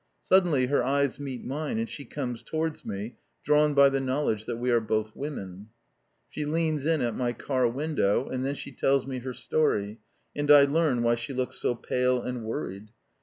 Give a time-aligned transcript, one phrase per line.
[0.23, 4.57] Suddenly her eyes meet mine, and she comes towards me, drawn by the knowledge that
[4.57, 5.69] we are both women.
[6.27, 8.27] She leans in at my car window.
[8.27, 9.99] And then she tells me her story,
[10.35, 12.89] and I learn why she looks so pale and worried.